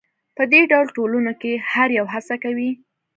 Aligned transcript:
په 0.37 0.43
دې 0.51 0.61
ډول 0.71 0.87
ټولنو 0.95 1.33
کې 1.41 1.51
هر 1.71 1.89
یو 1.97 2.05
هڅه 2.13 2.35
کوي. 2.43 2.71